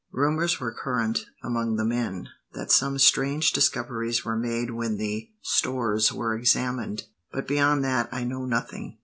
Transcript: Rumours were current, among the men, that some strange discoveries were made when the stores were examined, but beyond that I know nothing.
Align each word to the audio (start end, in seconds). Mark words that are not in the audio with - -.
Rumours 0.11 0.59
were 0.59 0.73
current, 0.73 1.27
among 1.43 1.75
the 1.75 1.85
men, 1.85 2.29
that 2.53 2.71
some 2.71 2.97
strange 2.97 3.51
discoveries 3.53 4.25
were 4.25 4.35
made 4.35 4.71
when 4.71 4.97
the 4.97 5.29
stores 5.43 6.11
were 6.11 6.33
examined, 6.35 7.03
but 7.31 7.47
beyond 7.47 7.83
that 7.83 8.09
I 8.11 8.23
know 8.23 8.45
nothing. 8.45 8.97